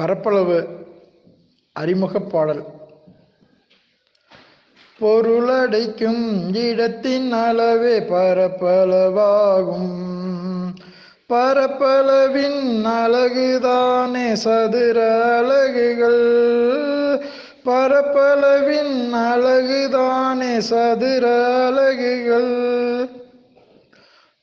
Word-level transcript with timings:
பரப்பளவு 0.00 0.68
அறிமுகப் 1.72 2.30
பாடல். 2.30 2.64
பொருளடைக்கும் 5.00 6.54
இடத்தின் 6.54 7.32
அளவே 7.32 8.00
பரப்பளவாகும். 8.00 9.92
பரப்பளவின் 11.28 12.84
அழகுதானே 12.84 14.32
சதுர 14.32 15.28
அலகுகள் 15.38 16.24
பரப்பளவின் 17.64 19.12
அழகுதானே 19.12 20.58
சதுர 20.58 21.56
அலகுகள் 21.66 23.08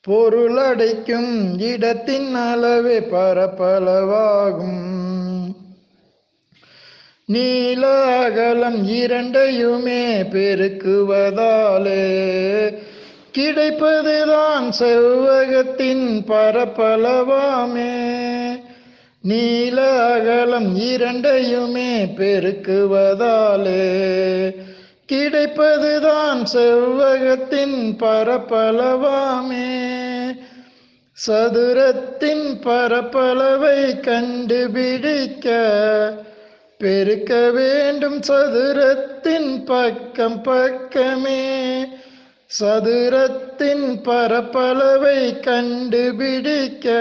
பொருளடைக்கும் 0.07 1.61
இடத்தின் 1.61 2.35
அளவே 2.35 2.99
பரப்பளவாகும். 2.99 5.05
நீலாகலம் 7.33 8.87
இரண்டையுமே 8.87 10.23
பெருக்குவதாலே 10.23 12.03
கிடைப்பதுதான் 13.37 14.71
செவ்வகத்தின் 14.79 16.23
பரப்பளவாமே. 16.27 17.95
நீலாகலம் 19.27 20.75
இரண்டையுமே 20.75 22.05
பெருக்குவதாலே 22.05 23.85
கிடைப்பதுதான் 25.11 26.45
செவ்வகத்தின் 26.53 27.95
பரப்பளவாமே. 27.99 29.75
சதுரத்தின் 31.27 32.59
பரப்பளவை 32.63 33.99
கண்டுபிடிக்க 33.99 35.55
பெருக்க 36.77 37.51
வேண்டும் 37.51 38.19
சதுரத்தின் 38.19 39.65
பக்கம் 39.65 40.41
பக்கமே. 40.41 41.85
சதுரத்தின் 42.59 44.03
பரப்பளவை 44.03 45.39
கண்டுபிடிக்க 45.39 46.93